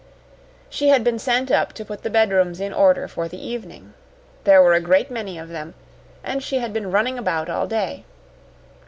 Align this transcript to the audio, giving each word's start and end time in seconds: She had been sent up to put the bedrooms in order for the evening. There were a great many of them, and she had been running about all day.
She 0.67 0.89
had 0.89 1.03
been 1.03 1.19
sent 1.19 1.51
up 1.51 1.73
to 1.73 1.85
put 1.85 2.01
the 2.01 2.09
bedrooms 2.09 2.59
in 2.59 2.73
order 2.73 3.07
for 3.07 3.27
the 3.27 3.37
evening. 3.39 3.93
There 4.45 4.59
were 4.59 4.73
a 4.73 4.79
great 4.81 5.11
many 5.11 5.37
of 5.37 5.49
them, 5.49 5.75
and 6.23 6.41
she 6.41 6.57
had 6.57 6.73
been 6.73 6.89
running 6.89 7.19
about 7.19 7.49
all 7.51 7.67
day. 7.67 8.03